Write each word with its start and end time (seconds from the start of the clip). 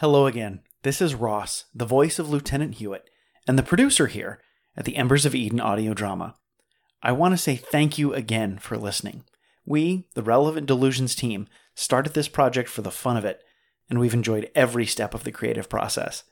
Hello 0.00 0.26
again. 0.26 0.60
This 0.82 1.00
is 1.00 1.14
Ross, 1.14 1.64
the 1.74 1.86
voice 1.86 2.18
of 2.18 2.28
Lieutenant 2.28 2.74
Hewitt, 2.74 3.08
and 3.48 3.58
the 3.58 3.62
producer 3.62 4.08
here 4.08 4.42
at 4.76 4.84
the 4.84 4.94
Embers 4.94 5.24
of 5.24 5.34
Eden 5.34 5.58
audio 5.58 5.94
drama. 5.94 6.36
I 7.02 7.12
want 7.12 7.32
to 7.32 7.38
say 7.38 7.56
thank 7.56 7.96
you 7.96 8.12
again 8.12 8.58
for 8.58 8.76
listening. 8.76 9.24
We, 9.64 10.06
the 10.12 10.22
Relevant 10.22 10.66
Delusions 10.66 11.14
team, 11.14 11.48
started 11.74 12.12
this 12.12 12.28
project 12.28 12.68
for 12.68 12.82
the 12.82 12.90
fun 12.90 13.16
of 13.16 13.24
it, 13.24 13.42
and 13.88 13.98
we've 13.98 14.12
enjoyed 14.12 14.50
every 14.54 14.84
step 14.84 15.14
of 15.14 15.24
the 15.24 15.32
creative 15.32 15.70
process. 15.70 16.24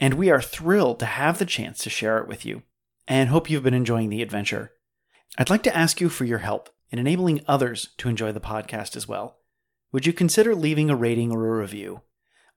And 0.00 0.14
we 0.14 0.28
are 0.28 0.42
thrilled 0.42 0.98
to 0.98 1.06
have 1.06 1.38
the 1.38 1.46
chance 1.46 1.78
to 1.84 1.90
share 1.90 2.18
it 2.18 2.26
with 2.26 2.44
you, 2.44 2.64
and 3.06 3.28
hope 3.28 3.48
you've 3.48 3.62
been 3.62 3.74
enjoying 3.74 4.08
the 4.08 4.22
adventure. 4.22 4.72
I'd 5.38 5.50
like 5.50 5.62
to 5.62 5.76
ask 5.76 6.00
you 6.00 6.08
for 6.08 6.24
your 6.24 6.38
help 6.38 6.68
in 6.90 6.98
enabling 6.98 7.44
others 7.46 7.90
to 7.98 8.08
enjoy 8.08 8.32
the 8.32 8.40
podcast 8.40 8.96
as 8.96 9.06
well. 9.06 9.38
Would 9.92 10.04
you 10.04 10.12
consider 10.12 10.52
leaving 10.52 10.90
a 10.90 10.96
rating 10.96 11.30
or 11.30 11.46
a 11.46 11.60
review? 11.60 12.00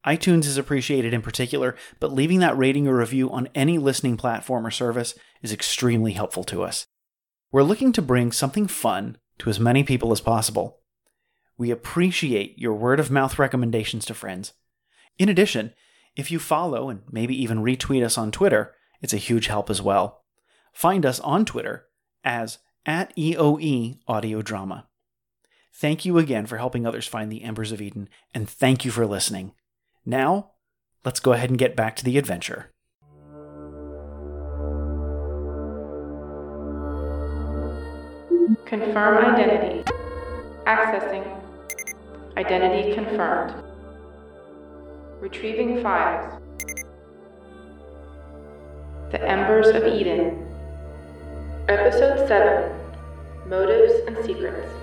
iTunes 0.05 0.45
is 0.45 0.57
appreciated 0.57 1.13
in 1.13 1.21
particular, 1.21 1.75
but 1.99 2.11
leaving 2.11 2.39
that 2.39 2.57
rating 2.57 2.87
or 2.87 2.97
review 2.97 3.29
on 3.29 3.49
any 3.53 3.77
listening 3.77 4.17
platform 4.17 4.65
or 4.65 4.71
service 4.71 5.13
is 5.41 5.53
extremely 5.53 6.13
helpful 6.13 6.43
to 6.45 6.63
us. 6.63 6.87
We're 7.51 7.63
looking 7.63 7.91
to 7.93 8.01
bring 8.01 8.31
something 8.31 8.67
fun 8.67 9.17
to 9.39 9.49
as 9.49 9.59
many 9.59 9.83
people 9.83 10.11
as 10.11 10.21
possible. 10.21 10.79
We 11.57 11.69
appreciate 11.69 12.57
your 12.57 12.73
word 12.73 12.99
of 12.99 13.11
mouth 13.11 13.37
recommendations 13.37 14.05
to 14.05 14.13
friends. 14.15 14.53
In 15.19 15.29
addition, 15.29 15.73
if 16.15 16.31
you 16.31 16.39
follow 16.39 16.89
and 16.89 17.01
maybe 17.11 17.39
even 17.39 17.63
retweet 17.63 18.03
us 18.03 18.17
on 18.17 18.31
Twitter, 18.31 18.73
it's 19.01 19.13
a 19.13 19.17
huge 19.17 19.47
help 19.47 19.69
as 19.69 19.81
well. 19.81 20.23
Find 20.73 21.05
us 21.05 21.19
on 21.19 21.45
Twitter 21.45 21.85
as 22.23 22.57
at 22.85 23.15
EOE 23.15 23.99
Audio 24.07 24.41
Drama. 24.41 24.87
Thank 25.73 26.05
you 26.05 26.17
again 26.17 26.45
for 26.45 26.57
helping 26.57 26.85
others 26.85 27.07
find 27.07 27.31
the 27.31 27.43
Embers 27.43 27.71
of 27.71 27.81
Eden, 27.81 28.09
and 28.33 28.49
thank 28.49 28.83
you 28.83 28.91
for 28.91 29.05
listening. 29.05 29.53
Now, 30.05 30.51
let's 31.05 31.19
go 31.19 31.33
ahead 31.33 31.49
and 31.49 31.59
get 31.59 31.75
back 31.75 31.95
to 31.97 32.03
the 32.03 32.17
adventure. 32.17 32.71
Confirm 38.65 39.23
identity. 39.35 39.83
Accessing. 40.65 41.39
Identity 42.37 42.95
confirmed. 42.95 43.63
Retrieving 45.19 45.83
files. 45.83 46.41
The 49.11 49.21
Embers 49.21 49.67
of 49.67 49.85
Eden. 49.85 50.47
Episode 51.67 52.27
7 52.27 52.71
Motives 53.47 53.93
and 54.07 54.25
Secrets. 54.25 54.80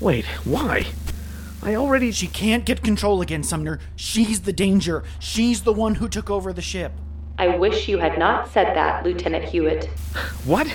Wait, 0.00 0.24
why? 0.44 0.86
I 1.62 1.74
already. 1.74 2.10
She 2.10 2.26
can't 2.26 2.64
get 2.64 2.82
control 2.82 3.20
again, 3.20 3.42
Sumner. 3.42 3.78
She's 3.94 4.40
the 4.40 4.52
danger. 4.52 5.04
She's 5.18 5.62
the 5.62 5.74
one 5.74 5.96
who 5.96 6.08
took 6.08 6.30
over 6.30 6.54
the 6.54 6.62
ship. 6.62 6.92
I 7.38 7.48
wish 7.56 7.86
you 7.86 7.98
had 7.98 8.18
not 8.18 8.50
said 8.50 8.74
that, 8.74 9.04
Lieutenant 9.04 9.44
Hewitt. 9.44 9.86
What? 10.44 10.68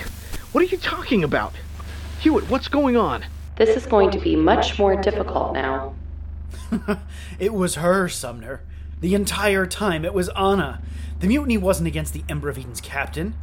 What 0.52 0.62
are 0.62 0.68
you 0.68 0.78
talking 0.78 1.24
about? 1.24 1.54
Hewitt, 2.20 2.48
what's 2.48 2.68
going 2.68 2.96
on? 2.96 3.26
This 3.56 3.76
is 3.76 3.86
going 3.86 4.10
to 4.12 4.20
be 4.20 4.36
much 4.36 4.78
more 4.78 5.00
difficult 5.00 5.54
now. 5.54 5.94
it 7.38 7.52
was 7.52 7.76
her, 7.76 8.08
Sumner. 8.08 8.62
The 9.00 9.14
entire 9.14 9.66
time, 9.66 10.04
it 10.04 10.14
was 10.14 10.28
Anna. 10.30 10.80
The 11.18 11.26
mutiny 11.26 11.58
wasn't 11.58 11.88
against 11.88 12.12
the 12.12 12.24
Ember 12.28 12.48
of 12.48 12.58
Eden's 12.58 12.80
captain. 12.80 13.34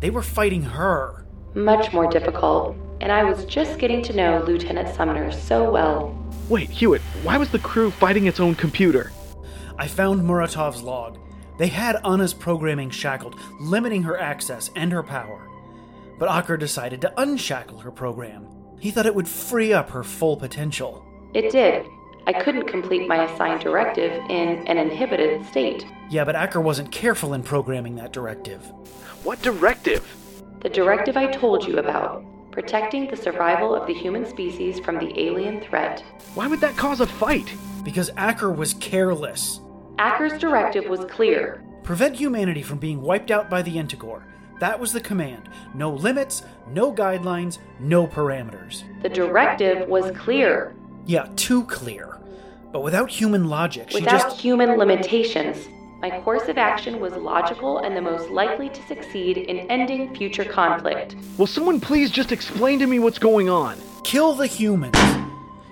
They 0.00 0.10
were 0.10 0.22
fighting 0.22 0.62
her. 0.62 1.24
Much 1.54 1.92
more 1.92 2.06
difficult. 2.08 2.76
And 3.00 3.12
I 3.12 3.24
was 3.24 3.44
just 3.44 3.78
getting 3.78 4.02
to 4.02 4.12
know 4.12 4.44
Lieutenant 4.46 4.94
Sumner 4.94 5.30
so 5.30 5.70
well. 5.70 6.14
Wait, 6.48 6.70
Hewitt, 6.70 7.02
why 7.22 7.36
was 7.36 7.50
the 7.50 7.58
crew 7.58 7.90
fighting 7.90 8.26
its 8.26 8.40
own 8.40 8.54
computer? 8.54 9.12
I 9.78 9.86
found 9.86 10.22
Muratov's 10.22 10.82
log. 10.82 11.18
They 11.58 11.68
had 11.68 12.04
Anna's 12.04 12.34
programming 12.34 12.90
shackled, 12.90 13.34
limiting 13.60 14.02
her 14.04 14.18
access 14.18 14.70
and 14.74 14.92
her 14.92 15.02
power. 15.02 15.48
But 16.18 16.28
Aker 16.28 16.58
decided 16.58 17.00
to 17.02 17.20
unshackle 17.20 17.78
her 17.78 17.90
program. 17.90 18.46
He 18.80 18.90
thought 18.90 19.06
it 19.06 19.14
would 19.14 19.28
free 19.28 19.72
up 19.72 19.90
her 19.90 20.04
full 20.04 20.36
potential. 20.36 21.04
It 21.34 21.50
did. 21.50 21.86
I 22.26 22.32
couldn't 22.32 22.66
complete 22.66 23.08
my 23.08 23.24
assigned 23.24 23.60
directive 23.60 24.12
in 24.28 24.66
an 24.66 24.78
inhibited 24.78 25.46
state. 25.46 25.86
Yeah, 26.10 26.24
but 26.24 26.34
Aker 26.34 26.62
wasn't 26.62 26.92
careful 26.92 27.34
in 27.34 27.42
programming 27.42 27.96
that 27.96 28.12
directive. 28.12 28.60
What 29.24 29.40
directive? 29.42 30.04
The 30.60 30.68
directive 30.68 31.16
I 31.16 31.26
told 31.30 31.66
you 31.66 31.78
about 31.78 32.24
protecting 32.50 33.08
the 33.08 33.16
survival 33.16 33.74
of 33.74 33.86
the 33.86 33.94
human 33.94 34.26
species 34.26 34.80
from 34.80 34.98
the 34.98 35.18
alien 35.20 35.60
threat. 35.60 36.02
Why 36.34 36.46
would 36.48 36.60
that 36.60 36.76
cause 36.76 37.00
a 37.00 37.06
fight? 37.06 37.52
Because 37.84 38.10
Aker 38.12 38.54
was 38.54 38.74
careless. 38.74 39.60
Aker's 39.98 40.38
directive 40.40 40.86
was 40.88 41.04
clear 41.04 41.62
prevent 41.88 42.14
humanity 42.14 42.60
from 42.60 42.76
being 42.76 43.00
wiped 43.00 43.30
out 43.30 43.48
by 43.48 43.62
the 43.62 43.74
Entigor. 43.76 44.22
That 44.60 44.78
was 44.78 44.92
the 44.92 45.00
command. 45.00 45.48
No 45.72 45.90
limits, 45.90 46.42
no 46.70 46.92
guidelines, 46.92 47.60
no 47.80 48.06
parameters. 48.06 48.82
The 49.00 49.08
directive 49.08 49.88
was 49.88 50.14
clear. 50.14 50.74
Yeah, 51.06 51.30
too 51.34 51.64
clear. 51.64 52.18
But 52.72 52.82
without 52.82 53.08
human 53.08 53.48
logic, 53.48 53.88
without 53.94 54.00
she 54.00 54.04
just. 54.04 54.38
human 54.38 54.76
limitations. 54.76 55.66
My 56.00 56.20
course 56.20 56.48
of 56.48 56.58
action 56.58 57.00
was 57.00 57.12
logical 57.14 57.78
and 57.78 57.96
the 57.96 58.00
most 58.00 58.30
likely 58.30 58.68
to 58.68 58.86
succeed 58.86 59.36
in 59.36 59.68
ending 59.68 60.14
future 60.14 60.44
conflict. 60.44 61.16
Will 61.38 61.48
someone 61.48 61.80
please 61.80 62.12
just 62.12 62.30
explain 62.30 62.78
to 62.78 62.86
me 62.86 63.00
what's 63.00 63.18
going 63.18 63.48
on? 63.48 63.76
Kill 64.04 64.32
the 64.32 64.46
humans. 64.46 64.94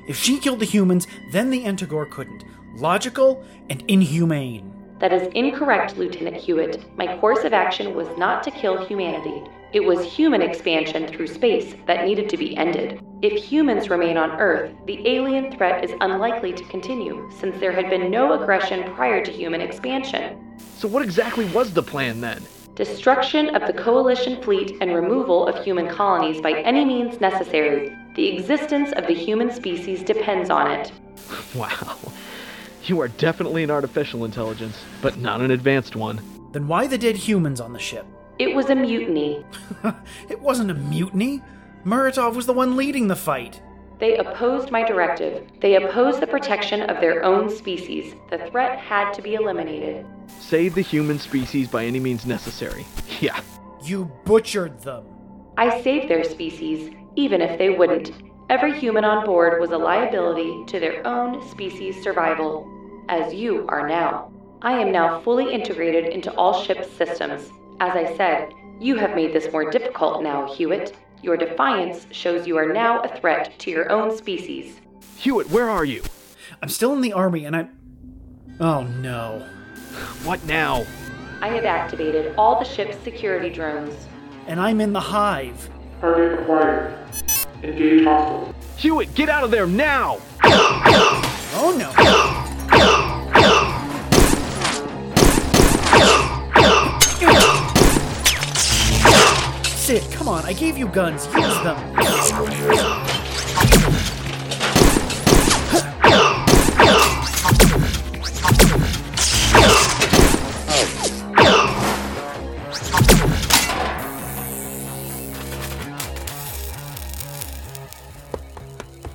If 0.09 0.17
she 0.17 0.41
killed 0.41 0.59
the 0.59 0.67
humans, 0.67 1.07
then 1.31 1.51
the 1.51 1.63
Entigor 1.63 2.11
couldn't. 2.11 2.43
Logical 2.75 3.45
and 3.71 3.85
inhumane. 3.87 4.73
That 4.99 5.13
is 5.13 5.29
incorrect, 5.35 5.97
Lieutenant 5.97 6.37
Hewitt. 6.37 6.85
My 6.97 7.17
course 7.19 7.45
of 7.45 7.53
action 7.53 7.95
was 7.95 8.09
not 8.19 8.43
to 8.43 8.51
kill 8.51 8.85
humanity. 8.85 9.45
It 9.73 9.81
was 9.81 10.05
human 10.05 10.43
expansion 10.43 11.07
through 11.07 11.29
space 11.29 11.77
that 11.87 12.05
needed 12.05 12.29
to 12.31 12.37
be 12.37 12.57
ended. 12.57 13.01
If 13.27 13.43
humans 13.43 13.91
remain 13.91 14.17
on 14.17 14.31
Earth, 14.39 14.71
the 14.87 15.05
alien 15.05 15.51
threat 15.51 15.83
is 15.83 15.91
unlikely 16.01 16.53
to 16.53 16.63
continue, 16.67 17.29
since 17.41 17.59
there 17.59 17.73
had 17.73 17.91
been 17.91 18.09
no 18.09 18.41
aggression 18.41 18.95
prior 18.95 19.25
to 19.25 19.33
human 19.33 19.61
expansion. 19.61 20.57
So, 20.77 20.87
what 20.87 21.03
exactly 21.03 21.45
was 21.47 21.75
the 21.75 21.83
plan 21.83 22.21
then? 22.21 22.41
Destruction 22.77 23.57
of 23.57 23.67
the 23.67 23.73
Coalition 23.73 24.41
fleet 24.41 24.77
and 24.81 24.95
removal 24.95 25.49
of 25.49 25.65
human 25.65 25.89
colonies 25.89 26.41
by 26.41 26.53
any 26.61 26.85
means 26.85 27.21
necessary. 27.21 27.93
The 28.15 28.29
existence 28.29 28.93
of 28.93 29.09
the 29.09 29.15
human 29.15 29.51
species 29.51 30.05
depends 30.05 30.49
on 30.49 30.71
it. 30.71 30.93
Wow. 31.57 31.99
You 32.85 33.01
are 33.01 33.09
definitely 33.09 33.65
an 33.65 33.73
artificial 33.73 34.25
intelligence, 34.25 34.81
but 35.03 35.17
not 35.17 35.41
an 35.41 35.51
advanced 35.51 35.97
one. 35.97 36.21
Then 36.53 36.69
why 36.69 36.87
the 36.87 36.97
dead 36.97 37.17
humans 37.17 37.61
on 37.61 37.73
the 37.73 37.81
ship? 37.81 38.07
It 38.39 38.55
was 38.55 38.71
a 38.71 38.77
mutiny. 38.77 39.45
it 40.29 40.41
wasn't 40.41 40.71
a 40.71 40.75
mutiny. 40.75 41.43
Muratov 41.87 42.35
was 42.35 42.47
the 42.47 42.53
one 42.53 42.77
leading 42.77 43.07
the 43.07 43.15
fight. 43.15 43.63
They 44.01 44.17
opposed 44.17 44.73
my 44.73 44.83
directive. 44.83 45.47
They 45.61 45.77
opposed 45.77 46.19
the 46.19 46.27
protection 46.27 46.83
of 46.83 47.01
their 47.01 47.23
own 47.23 47.49
species. 47.49 48.13
The 48.29 48.39
threat 48.51 48.77
had 48.77 49.13
to 49.13 49.23
be 49.23 49.35
eliminated. 49.35 50.05
Save 50.27 50.75
the 50.75 50.83
human 50.83 51.21
species 51.21 51.69
by 51.69 51.85
any 51.85 52.01
means 52.01 52.27
necessary. 52.27 52.85
Yeah. 53.21 53.41
You 53.83 54.11
butchered 54.25 54.81
them. 54.81 55.05
I 55.57 55.81
saved 55.81 56.11
their 56.11 56.25
species, 56.25 56.93
even 57.15 57.41
if 57.41 57.57
they 57.57 57.71
wouldn't. 57.71 58.11
Every 58.51 58.77
human 58.77 59.05
on 59.05 59.25
board 59.25 59.61
was 59.61 59.71
a 59.71 59.79
liability 59.79 60.65
to 60.67 60.81
their 60.81 61.07
own 61.07 61.49
species' 61.49 62.03
survival, 62.03 62.69
as 63.09 63.33
you 63.33 63.65
are 63.69 63.89
now. 63.89 64.33
I 64.61 64.73
am 64.73 64.91
now 64.91 65.21
fully 65.21 65.55
integrated 65.55 66.13
into 66.13 66.35
all 66.35 66.63
ship 66.65 66.85
systems. 66.99 67.49
As 67.79 67.95
I 67.95 68.17
said, 68.17 68.53
you 68.81 68.97
have 68.97 69.15
made 69.15 69.33
this 69.33 69.51
more 69.53 69.71
difficult 69.71 70.23
now, 70.23 70.53
Hewitt. 70.53 70.95
Your 71.23 71.37
defiance 71.37 72.07
shows 72.11 72.47
you 72.47 72.57
are 72.57 72.73
now 72.73 73.01
a 73.01 73.09
threat 73.09 73.59
to 73.59 73.71
your 73.71 73.91
own 73.91 74.17
species. 74.17 74.81
Hewitt, 75.17 75.51
where 75.51 75.69
are 75.69 75.85
you? 75.85 76.03
I'm 76.63 76.69
still 76.69 76.93
in 76.93 77.01
the 77.01 77.13
army 77.13 77.45
and 77.45 77.57
I'm. 77.57 77.71
Oh 78.61 78.83
no. 78.85 79.47
What 80.25 80.45
now? 80.45 80.85
I 81.41 81.49
have 81.49 81.65
activated 81.65 82.35
all 82.37 82.59
the 82.59 82.65
ship's 82.65 82.97
security 83.03 83.51
drones. 83.51 83.95
And 84.47 84.61
I'm 84.61 84.81
in 84.81 84.93
the 84.93 85.01
hive. 85.01 85.71
Target 86.01 86.41
acquired. 86.41 86.97
Engage 87.63 88.05
hostiles. 88.05 88.55
Hewitt, 88.77 89.15
get 89.15 89.29
out 89.29 89.43
of 89.43 89.51
there 89.51 89.67
now! 89.67 90.19
Oh 91.59 91.75
no. 91.79 92.46
That's 99.87 100.05
it! 100.05 100.13
Come 100.13 100.27
on, 100.27 100.45
I 100.45 100.53
gave 100.53 100.77
you 100.77 100.89
guns. 100.89 101.27
Use 101.27 101.63
them! 101.63 101.79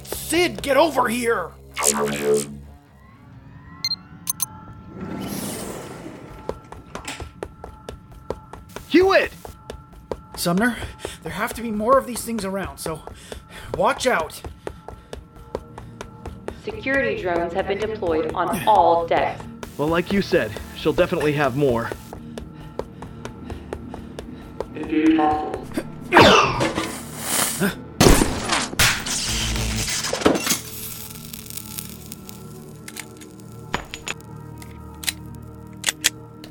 Sid, 0.05 0.61
get 0.61 0.77
over 0.77 1.09
here! 1.09 1.51
Sumner, 10.41 10.75
there 11.21 11.31
have 11.31 11.53
to 11.53 11.61
be 11.61 11.69
more 11.69 11.99
of 11.99 12.07
these 12.07 12.23
things 12.23 12.45
around, 12.45 12.79
so 12.79 13.03
watch 13.77 14.07
out. 14.07 14.41
Security 16.63 17.21
drones 17.21 17.53
have 17.53 17.67
been 17.67 17.77
deployed 17.77 18.33
on 18.33 18.67
all 18.67 19.05
decks. 19.05 19.43
Well, 19.77 19.87
like 19.87 20.11
you 20.11 20.23
said, 20.23 20.51
she'll 20.75 20.93
definitely 20.93 21.33
have 21.33 21.55
more. 21.55 21.91
Engage 24.73 25.15
hostiles. 25.15 25.67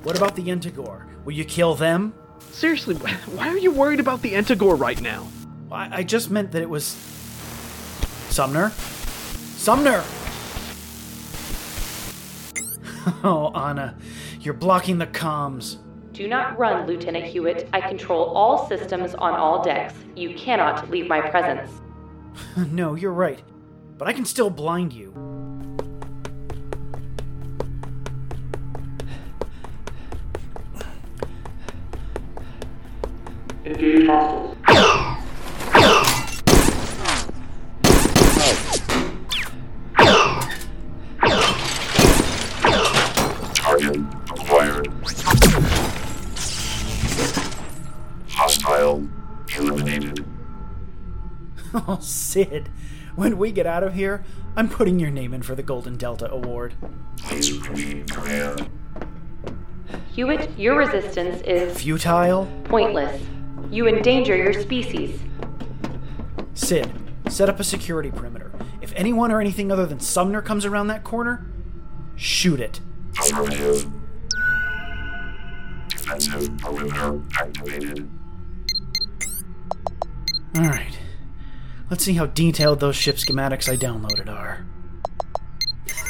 What 0.05 0.17
about 0.17 0.37
the 0.37 0.45
Entigor? 0.45 1.07
Will 1.25 1.33
you 1.33 1.45
kill 1.45 1.75
them? 1.75 2.15
Seriously, 2.53 2.95
why 2.97 3.49
are 3.49 3.59
you 3.59 3.71
worried 3.71 4.01
about 4.01 4.23
the 4.23 4.35
Entigor 4.35 4.79
right 4.79 5.01
now? 5.01 5.27
I, 5.71 5.99
I 5.99 6.03
just 6.03 6.31
meant 6.31 6.53
that 6.53 6.63
it 6.63 6.69
was. 6.69 6.85
Sumner? 8.29 8.71
Sumner! 9.57 10.05
Oh, 13.25 13.51
Anna, 13.55 13.97
you're 14.41 14.53
blocking 14.55 14.99
the 14.99 15.07
comms. 15.07 15.79
Do 16.13 16.29
not 16.29 16.59
run, 16.59 16.87
Lieutenant 16.87 17.25
Hewitt. 17.25 17.67
I 17.73 17.81
control 17.81 18.25
all 18.25 18.69
systems 18.69 19.15
on 19.15 19.35
all 19.35 19.63
decks. 19.63 19.95
You 20.17 20.35
cannot 20.35 20.91
leave 20.91 21.07
my 21.09 21.21
presence. 21.21 21.71
No, 22.71 22.95
you're 22.95 23.13
right. 23.13 23.43
But 23.97 24.09
I 24.09 24.13
can 24.13 24.25
still 24.25 24.51
blind 24.51 24.93
you. 24.93 25.13
Eliminated. 49.61 50.25
Oh, 51.73 51.99
Sid, 52.01 52.69
when 53.15 53.39
we 53.39 53.53
get 53.53 53.65
out 53.65 53.85
of 53.85 53.95
here, 53.95 54.25
I'm 54.57 54.69
putting 54.69 54.99
your 54.99 55.11
name 55.11 55.33
in 55.33 55.43
for 55.43 55.55
the 55.55 55.63
Golden 55.63 55.97
Delta 55.97 56.29
Award. 56.29 56.75
Please 57.19 57.53
repeat 57.53 58.11
command. 58.11 58.69
Hewitt, 60.13 60.51
your 60.59 60.77
resistance 60.77 61.41
is 61.43 61.81
Futile? 61.81 62.49
pointless. 62.65 63.23
You 63.71 63.87
endanger 63.87 64.35
your 64.35 64.53
species. 64.53 65.21
Sid, 66.55 66.91
set 67.29 67.49
up 67.49 67.61
a 67.61 67.65
security 67.65 68.11
perimeter. 68.11 68.51
If 68.81 68.93
anyone 68.97 69.31
or 69.31 69.41
anything 69.41 69.71
other 69.71 69.87
than 69.87 70.01
Sumner 70.01 70.43
comes 70.43 70.65
around 70.65 70.89
that 70.89 71.05
corner, 71.05 71.47
shoot 72.17 72.59
it. 72.59 72.81
Affirmative. 73.17 73.89
Defensive 75.89 76.59
perimeter 76.59 77.21
activated. 77.39 78.11
Alright. 80.57 80.99
Let's 81.91 82.05
see 82.05 82.15
how 82.15 82.27
detailed 82.27 82.81
those 82.81 82.97
ship 82.97 83.17
schematics 83.17 83.69
I 83.69 83.77
downloaded 83.77 84.29
are. 84.29 84.67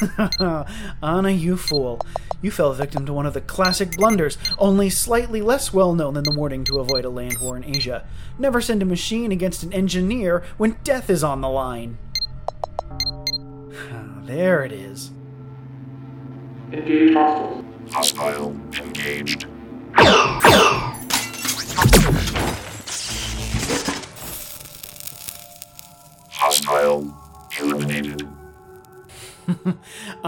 Anna, 1.03 1.29
you 1.29 1.57
fool. 1.57 2.01
You 2.41 2.49
fell 2.49 2.73
victim 2.73 3.05
to 3.05 3.13
one 3.13 3.27
of 3.27 3.33
the 3.33 3.41
classic 3.41 3.91
blunders, 3.97 4.37
only 4.57 4.89
slightly 4.89 5.41
less 5.41 5.73
well 5.73 5.93
known 5.93 6.15
than 6.15 6.23
the 6.23 6.35
warning 6.35 6.63
to 6.65 6.79
avoid 6.79 7.05
a 7.05 7.09
land 7.09 7.37
war 7.39 7.55
in 7.55 7.63
Asia. 7.63 8.07
Never 8.39 8.61
send 8.61 8.81
a 8.81 8.85
machine 8.85 9.31
against 9.31 9.63
an 9.63 9.73
engineer 9.73 10.43
when 10.57 10.77
death 10.83 11.09
is 11.09 11.23
on 11.23 11.41
the 11.41 11.49
line. 11.49 11.99
Ah, 12.89 14.21
there 14.23 14.63
it 14.63 14.71
is. 14.71 15.11
Engage 16.71 17.13
hostiles. 17.13 17.65
Hostile 17.91 18.55
engaged. 18.73 19.45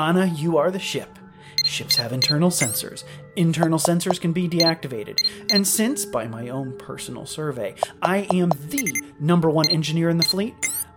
Anna, 0.03 0.25
you 0.25 0.57
are 0.57 0.69
the 0.69 0.79
ship. 0.79 1.17
Ships 1.63 1.95
have 1.95 2.11
internal 2.11 2.49
sensors. 2.49 3.05
Internal 3.37 3.79
sensors 3.79 4.19
can 4.19 4.33
be 4.33 4.49
deactivated. 4.49 5.17
And 5.49 5.65
since, 5.65 6.03
by 6.03 6.27
my 6.27 6.49
own 6.49 6.77
personal 6.77 7.25
survey, 7.25 7.75
I 8.01 8.27
am 8.33 8.49
the 8.67 8.93
number 9.21 9.49
one 9.49 9.69
engineer 9.69 10.09
in 10.09 10.17
the 10.17 10.25
fleet, 10.25 10.55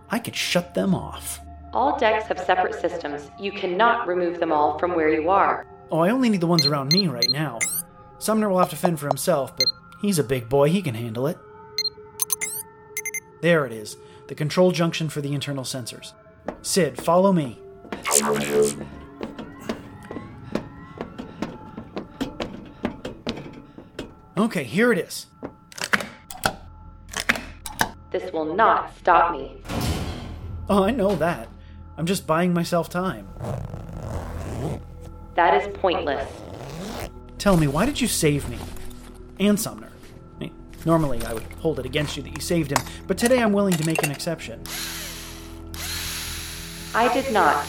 I 0.09 0.19
could 0.19 0.35
shut 0.35 0.73
them 0.73 0.93
off. 0.93 1.39
All 1.71 1.97
decks 1.97 2.27
have 2.27 2.37
separate 2.39 2.75
systems. 2.75 3.31
You 3.39 3.53
cannot 3.53 4.09
remove 4.09 4.41
them 4.41 4.51
all 4.51 4.77
from 4.77 4.93
where 4.93 5.09
you 5.09 5.29
are. 5.29 5.65
Oh, 5.89 5.99
I 5.99 6.09
only 6.09 6.27
need 6.27 6.41
the 6.41 6.47
ones 6.47 6.65
around 6.65 6.91
me 6.91 7.07
right 7.07 7.29
now. 7.29 7.59
Sumner 8.19 8.49
will 8.49 8.59
have 8.59 8.71
to 8.71 8.75
fend 8.75 8.99
for 8.99 9.07
himself, 9.07 9.55
but 9.55 9.67
he's 10.01 10.19
a 10.19 10.23
big 10.23 10.49
boy, 10.49 10.67
he 10.67 10.81
can 10.81 10.95
handle 10.95 11.27
it. 11.27 11.37
There 13.41 13.65
it 13.65 13.71
is, 13.71 13.95
the 14.27 14.35
control 14.35 14.73
junction 14.73 15.07
for 15.07 15.21
the 15.21 15.33
internal 15.33 15.63
sensors. 15.63 16.11
Sid, 16.61 17.01
follow 17.01 17.31
me. 17.31 17.61
Affirmative. 18.09 18.85
Okay, 24.37 24.63
here 24.63 24.91
it 24.91 24.99
is. 24.99 25.25
This 28.11 28.31
will 28.31 28.53
not 28.55 28.95
stop 28.97 29.31
me. 29.31 29.61
Oh, 30.69 30.83
I 30.83 30.91
know 30.91 31.15
that. 31.15 31.49
I'm 31.97 32.05
just 32.05 32.27
buying 32.27 32.53
myself 32.53 32.89
time. 32.89 33.27
That 35.35 35.61
is 35.61 35.75
pointless. 35.77 36.29
Tell 37.37 37.57
me, 37.57 37.67
why 37.67 37.85
did 37.85 37.99
you 37.99 38.07
save 38.07 38.47
me? 38.49 38.57
And 39.39 39.59
Sumner. 39.59 39.91
Normally 40.85 41.21
I 41.25 41.33
would 41.33 41.43
hold 41.59 41.79
it 41.79 41.85
against 41.85 42.15
you 42.15 42.23
that 42.23 42.29
you 42.29 42.41
saved 42.41 42.71
him, 42.71 42.85
but 43.07 43.17
today 43.17 43.41
I'm 43.41 43.51
willing 43.51 43.73
to 43.73 43.85
make 43.85 44.03
an 44.03 44.11
exception. 44.11 44.63
I 46.95 47.13
did 47.13 47.33
not. 47.33 47.67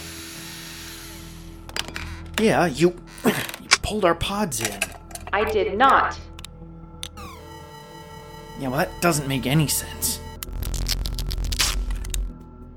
Yeah, 2.41 2.67
you, 2.67 2.95
you 3.25 3.69
pulled 3.83 4.05
our 4.05 4.15
pods 4.15 4.61
in. 4.61 4.81
I 5.33 5.45
did 5.51 5.77
not. 5.77 6.19
Yeah, 8.59 8.69
well, 8.69 8.79
that 8.79 9.01
doesn't 9.01 9.29
make 9.29 9.47
any 9.47 9.67
sense. 9.67 10.21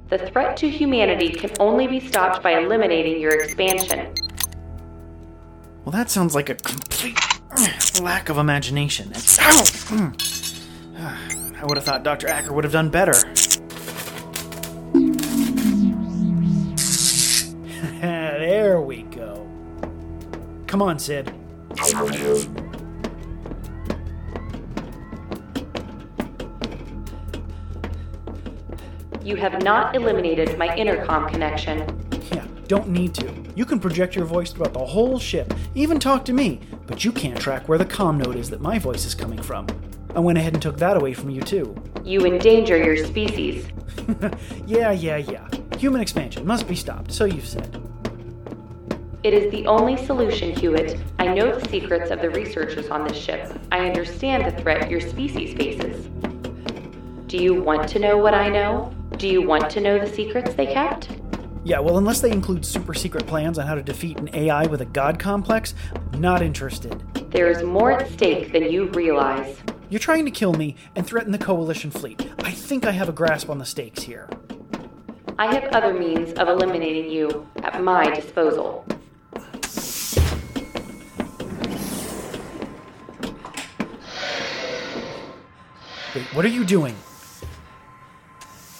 The 0.09 0.17
threat 0.17 0.57
to 0.57 0.69
humanity 0.69 1.29
can 1.29 1.51
only 1.59 1.87
be 1.87 1.99
stopped 1.99 2.43
by 2.43 2.59
eliminating 2.59 3.21
your 3.21 3.31
expansion. 3.31 4.13
Well, 5.85 5.91
that 5.93 6.09
sounds 6.09 6.35
like 6.35 6.49
a 6.49 6.55
complete 6.55 7.17
lack 8.01 8.29
of 8.29 8.37
imagination. 8.37 9.07
And, 9.07 9.37
ow! 9.39 9.63
Mm. 9.89 11.61
I 11.61 11.65
would 11.65 11.77
have 11.77 11.85
thought 11.85 12.03
Dr. 12.03 12.27
Acker 12.27 12.53
would 12.53 12.63
have 12.63 12.73
done 12.73 12.89
better. 12.89 13.13
Come 20.71 20.81
on, 20.81 20.99
Sid. 20.99 21.33
Affirmative. 21.71 22.47
You 29.21 29.35
have 29.35 29.61
not 29.63 29.97
eliminated 29.97 30.57
my 30.57 30.73
intercom 30.77 31.27
connection. 31.27 31.79
Yeah, 32.31 32.47
don't 32.69 32.87
need 32.87 33.13
to. 33.15 33.33
You 33.53 33.65
can 33.65 33.81
project 33.81 34.15
your 34.15 34.23
voice 34.23 34.53
throughout 34.53 34.71
the 34.71 34.79
whole 34.79 35.19
ship, 35.19 35.53
even 35.75 35.99
talk 35.99 36.23
to 36.23 36.31
me, 36.31 36.61
but 36.87 37.03
you 37.03 37.11
can't 37.11 37.37
track 37.37 37.67
where 37.67 37.77
the 37.77 37.85
comm 37.85 38.23
node 38.23 38.37
is 38.37 38.49
that 38.49 38.61
my 38.61 38.79
voice 38.79 39.05
is 39.05 39.13
coming 39.13 39.41
from. 39.41 39.67
I 40.15 40.21
went 40.21 40.37
ahead 40.37 40.53
and 40.53 40.61
took 40.61 40.77
that 40.77 40.95
away 40.95 41.13
from 41.13 41.31
you, 41.31 41.41
too. 41.41 41.75
You 42.05 42.25
endanger 42.25 42.77
your 42.77 42.95
species. 42.95 43.67
yeah, 44.65 44.91
yeah, 44.91 45.17
yeah. 45.17 45.49
Human 45.79 45.99
expansion 45.99 46.47
must 46.47 46.65
be 46.65 46.75
stopped, 46.77 47.11
so 47.11 47.25
you've 47.25 47.45
said. 47.45 47.90
It 49.23 49.35
is 49.35 49.51
the 49.51 49.67
only 49.67 50.03
solution, 50.03 50.49
Hewitt. 50.49 50.99
I 51.19 51.27
know 51.27 51.59
the 51.59 51.69
secrets 51.69 52.09
of 52.09 52.21
the 52.21 52.31
researchers 52.31 52.89
on 52.89 53.07
this 53.07 53.15
ship. 53.15 53.53
I 53.71 53.85
understand 53.87 54.45
the 54.45 54.61
threat 54.63 54.89
your 54.89 54.99
species 54.99 55.53
faces. 55.53 56.07
Do 57.27 57.37
you 57.37 57.61
want 57.61 57.87
to 57.89 57.99
know 57.99 58.17
what 58.17 58.33
I 58.33 58.49
know? 58.49 58.91
Do 59.17 59.27
you 59.27 59.43
want 59.43 59.69
to 59.71 59.79
know 59.79 59.99
the 59.99 60.11
secrets 60.11 60.55
they 60.55 60.65
kept? 60.65 61.09
Yeah, 61.63 61.77
well, 61.77 61.99
unless 61.99 62.19
they 62.19 62.31
include 62.31 62.65
super 62.65 62.95
secret 62.95 63.27
plans 63.27 63.59
on 63.59 63.67
how 63.67 63.75
to 63.75 63.83
defeat 63.83 64.17
an 64.17 64.31
AI 64.33 64.65
with 64.65 64.81
a 64.81 64.85
god 64.85 65.19
complex, 65.19 65.75
not 66.17 66.41
interested. 66.41 66.99
There 67.29 67.47
is 67.47 67.61
more 67.61 67.91
at 67.91 68.09
stake 68.09 68.51
than 68.51 68.71
you 68.71 68.85
realize. 68.85 69.55
You're 69.89 69.99
trying 69.99 70.25
to 70.25 70.31
kill 70.31 70.53
me 70.53 70.75
and 70.95 71.05
threaten 71.05 71.31
the 71.31 71.37
Coalition 71.37 71.91
fleet. 71.91 72.27
I 72.39 72.49
think 72.49 72.87
I 72.87 72.91
have 72.91 73.07
a 73.07 73.13
grasp 73.13 73.51
on 73.51 73.59
the 73.59 73.65
stakes 73.65 74.01
here. 74.01 74.27
I 75.37 75.53
have 75.53 75.65
other 75.65 75.93
means 75.93 76.33
of 76.33 76.47
eliminating 76.47 77.11
you 77.11 77.47
at 77.63 77.83
my 77.83 78.09
disposal. 78.09 78.83
Wait, 86.21 86.35
what 86.35 86.45
are 86.45 86.49
you 86.49 86.63
doing? 86.63 86.95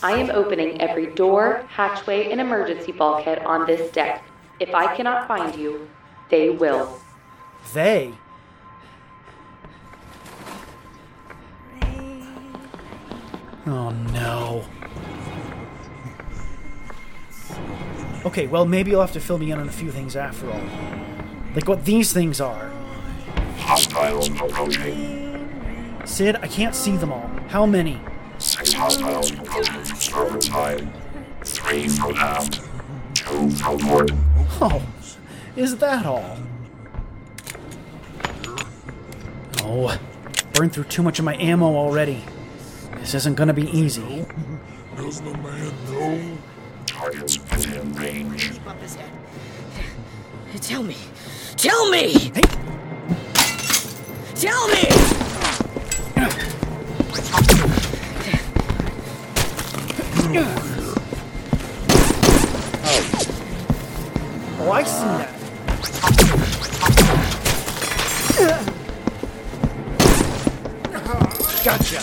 I 0.04 0.12
am 0.12 0.30
opening 0.30 0.80
every 0.80 1.08
door, 1.08 1.66
hatchway, 1.70 2.32
and 2.32 2.40
emergency 2.40 2.92
bulkhead 2.92 3.40
on 3.40 3.66
this 3.66 3.92
deck. 3.92 4.24
If 4.60 4.76
I 4.76 4.96
cannot 4.96 5.28
find 5.28 5.56
you, 5.56 5.90
they 6.30 6.52
will. 6.52 7.00
They? 7.74 8.14
Oh 13.66 13.90
no. 14.14 14.66
Okay, 18.24 18.46
well, 18.46 18.66
maybe 18.66 18.92
you'll 18.92 19.02
have 19.02 19.14
to 19.14 19.20
fill 19.20 19.40
me 19.40 19.52
in 19.52 19.58
on 19.58 19.68
a 19.68 19.72
few 19.72 19.92
things 19.92 20.16
after 20.16 20.52
all. 20.52 20.62
Like 21.56 21.68
what 21.68 21.86
these 21.86 22.14
things 22.14 22.40
are. 22.40 22.72
Hostiles 23.58 24.30
approaching. 24.30 25.21
Sid, 26.06 26.38
I 26.38 26.48
can't 26.48 26.76
see 26.76 26.98
them 26.98 27.12
all. 27.12 27.30
How 27.50 27.66
many? 27.66 28.00
Six 28.38 28.74
hostiles 28.74 29.32
approaching 29.32 29.84
from 29.84 29.98
starboard 29.98 30.44
side. 30.44 30.88
Three 31.44 31.88
from 31.88 32.16
aft. 32.16 32.62
Two 33.14 33.50
from 33.52 33.80
port. 33.80 34.12
Oh, 34.62 34.82
is 35.56 35.78
that 35.78 36.06
all? 36.06 36.38
Oh, 39.64 39.98
burned 40.54 40.74
through 40.74 40.86
too 40.86 41.04
much 41.04 41.20
of 41.20 41.26
my 41.26 41.36
ammo 41.38 41.76
already. 41.76 42.24
This 42.98 43.14
isn't 43.14 43.36
gonna 43.36 43.54
be 43.54 43.70
easy. 43.70 44.26
Does 44.96 45.22
the 45.22 45.34
man 45.38 45.72
know? 45.92 46.38
Targets 46.86 47.38
within 47.38 47.94
range. 47.94 48.52
Tell 50.62 50.84
me. 50.84 50.98
Tell 51.58 51.90
me! 51.90 52.14
Hey, 52.34 52.42
Tell 54.36 54.68
me! 54.68 55.31
Oh, 64.60 64.72
I 64.72 64.84
see 64.84 65.06
that. 65.06 65.30
Gotcha. 71.64 72.02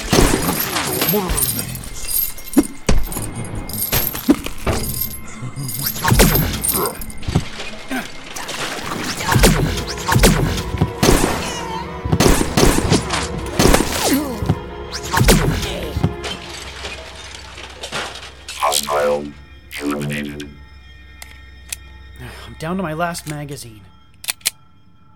Down 22.69 22.77
to 22.77 22.83
my 22.83 22.93
last 22.93 23.27
magazine. 23.31 23.81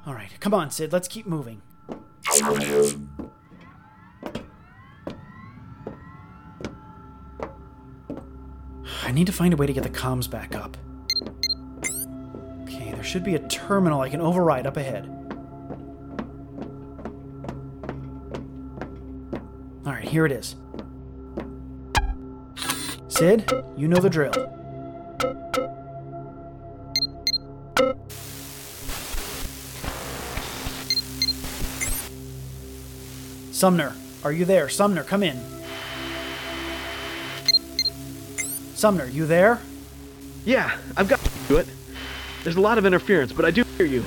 All 0.07 0.15
right, 0.15 0.31
come 0.41 0.55
on, 0.55 0.71
Sid. 0.71 0.91
Let's 0.91 1.07
keep 1.07 1.27
moving. 1.27 1.61
I 9.05 9.13
need 9.13 9.27
to 9.27 9.33
find 9.35 9.53
a 9.53 9.57
way 9.59 9.67
to 9.67 9.73
get 9.75 9.83
the 9.83 9.91
comms 9.91 10.31
back 10.31 10.55
up. 10.55 10.79
Okay, 12.63 12.91
there 12.93 13.05
should 13.05 13.23
be 13.23 13.35
a 13.35 13.49
terminal 13.49 14.01
I 14.01 14.09
can 14.09 14.23
override 14.23 14.67
up 14.67 14.79
ahead. 14.79 15.05
All 19.85 19.93
right, 19.93 20.09
here 20.09 20.25
it 20.25 20.33
is. 20.33 20.57
Sid, 23.09 23.53
you 23.77 23.89
know 23.89 24.01
the 24.01 24.09
drill. 24.09 24.33
Sumner, 33.63 33.95
are 34.25 34.33
you 34.33 34.45
there? 34.45 34.69
Sumner, 34.69 35.05
come 35.05 35.23
in. 35.23 35.41
Sumner, 38.75 39.07
you 39.07 39.25
there? 39.25 39.61
Yeah, 40.45 40.77
I've 40.97 41.07
got 41.07 41.21
to 41.21 41.31
do 41.47 41.59
it. 41.59 41.69
There's 42.43 42.57
a 42.57 42.61
lot 42.61 42.77
of 42.77 42.87
interference, 42.87 43.33
but 43.33 43.45
I 43.45 43.53
do 43.53 43.63
hear 43.79 43.87
you. 43.87 44.05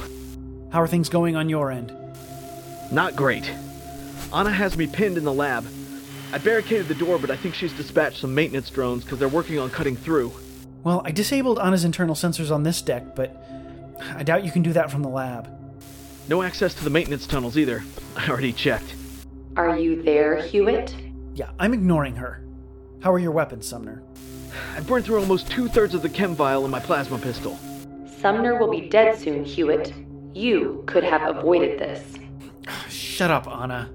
How 0.74 0.81
are 0.81 0.89
things 0.89 1.07
going 1.07 1.38
on 1.38 1.47
your 1.47 1.71
end? 1.71 1.93
Not 2.91 3.15
great. 3.15 3.50
Anna 4.33 4.51
has 4.51 4.75
me 4.75 4.88
pinned 4.88 5.17
in 5.17 5.24
the 5.24 5.33
lab. 5.33 5.65
I 6.33 6.38
barricaded 6.38 6.89
the 6.89 6.95
door, 6.95 7.17
but 7.17 7.31
I 7.31 7.38
think 7.38 7.55
she's 7.55 7.71
dispatched 7.71 8.19
some 8.19 8.35
maintenance 8.35 8.69
drones 8.69 9.05
because 9.05 9.19
they're 9.19 9.29
working 9.29 9.57
on 9.57 9.69
cutting 9.69 9.95
through. 9.95 10.33
Well, 10.83 11.01
I 11.05 11.12
disabled 11.12 11.59
Anna's 11.59 11.85
internal 11.85 12.15
sensors 12.15 12.51
on 12.51 12.63
this 12.63 12.81
deck, 12.81 13.15
but 13.15 13.41
I 14.17 14.24
doubt 14.24 14.43
you 14.43 14.51
can 14.51 14.63
do 14.63 14.74
that 14.74 14.91
from 14.91 15.01
the 15.01 15.07
lab. 15.07 15.47
No 16.27 16.43
access 16.43 16.74
to 16.74 16.83
the 16.83 16.89
maintenance 16.89 17.25
tunnels 17.25 17.57
either. 17.57 17.85
I 18.17 18.27
already 18.27 18.51
checked. 18.51 18.95
Are 19.57 19.79
you 19.79 20.03
there, 20.03 20.35
Hewitt? 20.41 20.93
Yeah, 21.33 21.50
I'm 21.59 21.74
ignoring 21.74 22.17
her. 22.17 22.43
How 23.00 23.13
are 23.13 23.19
your 23.19 23.31
weapons, 23.31 23.65
Sumner? 23.65 24.03
I 24.75 24.81
burned 24.81 25.05
through 25.05 25.19
almost 25.19 25.50
two 25.50 25.69
thirds 25.69 25.93
of 25.93 26.01
the 26.01 26.09
chem 26.09 26.35
vial 26.35 26.65
in 26.65 26.71
my 26.71 26.81
plasma 26.81 27.17
pistol. 27.17 27.57
Sumner 28.19 28.59
will 28.59 28.69
be 28.69 28.89
dead 28.89 29.17
soon, 29.17 29.45
Hewitt. 29.45 29.93
You 30.33 30.83
could 30.88 31.05
have 31.05 31.38
avoided 31.38 31.79
this. 31.79 32.03
Shut 32.89 33.31
up, 33.31 33.47
Anna. 33.47 33.89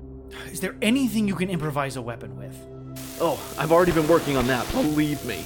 Is 0.51 0.61
there 0.61 0.77
anything 0.81 1.29
you 1.29 1.35
can 1.35 1.51
improvise 1.51 1.97
a 1.97 2.03
weapon 2.03 2.39
with? 2.39 2.57
Oh, 3.21 3.39
I've 3.59 3.71
already 3.71 3.93
been 3.93 4.09
working 4.09 4.39
on 4.39 4.47
that, 4.47 4.67
believe 4.73 5.23
me. 5.27 5.45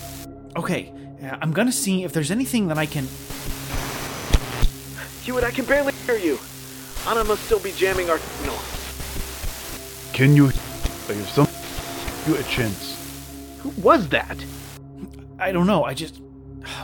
Okay, 0.54 0.92
uh, 1.25 1.38
I'm 1.42 1.52
gonna 1.52 1.73
see 1.73 2.04
if 2.04 2.12
there's 2.12 2.30
anything 2.30 2.68
that 2.68 2.78
I 2.78 2.87
can. 2.87 3.09
Hewitt, 5.25 5.42
I 5.42 5.50
can 5.50 5.64
barely 5.64 5.92
hear 6.06 6.16
you. 6.16 6.38
Anna 7.09 7.25
must 7.25 7.42
still 7.47 7.59
be 7.59 7.73
jamming 7.73 8.11
our 8.11 8.18
signal. 8.18 8.56
Can 10.14 10.37
you 10.37 10.47
by 11.09 11.14
some 11.35 11.49
you 12.28 12.37
a 12.37 12.42
chance? 12.44 12.94
Who 13.62 13.71
was 13.71 14.09
that? 14.11 14.37
I 15.40 15.50
don't 15.50 15.66
know, 15.66 15.83
I 15.83 15.92
just. 15.92 16.23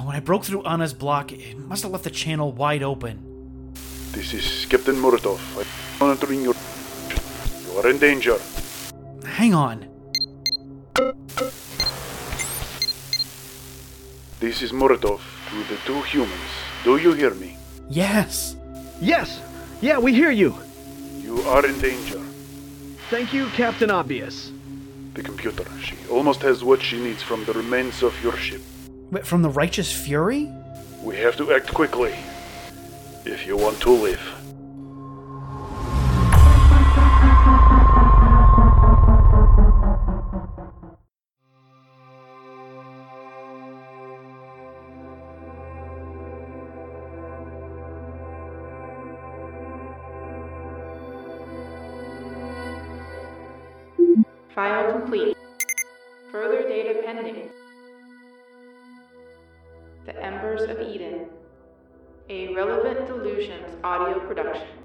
When 0.03 0.17
I 0.17 0.19
broke 0.19 0.45
through 0.45 0.65
Anna's 0.65 0.93
block, 0.93 1.31
it 1.31 1.57
must 1.57 1.85
have 1.85 1.93
left 1.93 2.03
the 2.03 2.11
channel 2.11 2.51
wide 2.51 2.83
open. 2.83 3.73
This 4.11 4.35
is 4.35 4.67
Captain 4.69 4.97
Muratov. 4.97 5.39
I'm 5.57 5.65
monitoring 6.01 6.43
your 6.43 6.55
You 7.65 7.79
are 7.79 7.89
in 7.89 7.99
danger. 7.99 8.37
Hang 9.25 9.55
on. 9.55 9.87
This 14.41 14.61
is 14.61 14.73
Muratov 14.73 15.21
to 15.51 15.57
the 15.73 15.79
two 15.87 16.03
humans. 16.03 16.51
Do 16.83 16.97
you 16.97 17.13
hear 17.13 17.35
me? 17.35 17.57
Yes! 17.89 18.57
Yes! 19.01 19.41
Yeah, 19.81 19.99
we 20.01 20.13
hear 20.13 20.33
you! 20.33 20.57
You 21.23 21.39
are 21.43 21.65
in 21.65 21.79
danger. 21.79 22.20
Thank 23.11 23.33
you, 23.33 23.49
Captain 23.49 23.91
Obvious. 23.91 24.53
The 25.15 25.23
computer, 25.25 25.65
she 25.83 25.97
almost 26.09 26.43
has 26.43 26.63
what 26.63 26.81
she 26.81 26.97
needs 27.01 27.25
from 27.25 27.45
the 27.45 27.53
remains 27.53 28.05
of 28.05 28.15
your 28.23 28.37
ship. 28.37 28.61
Wait, 29.11 29.27
from 29.27 29.43
the 29.43 29.51
Righteous 29.51 29.91
Fury? 29.93 30.49
We 31.03 31.17
have 31.17 31.37
to 31.39 31.53
act 31.53 31.75
quickly. 31.75 32.15
If 33.25 33.49
you 33.49 33.57
want 33.57 33.81
to 33.81 33.91
live. 33.91 34.21
The 60.11 60.25
Embers 60.25 60.63
of 60.63 60.81
Eden. 60.81 61.27
A 62.29 62.53
Relevant 62.53 63.07
Delusions 63.07 63.77
audio 63.85 64.19
production. 64.27 64.80